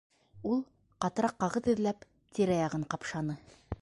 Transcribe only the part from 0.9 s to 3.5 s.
ҡатыраҡ ҡағыҙ эҙләп, тирә-яғын ҡапшаны.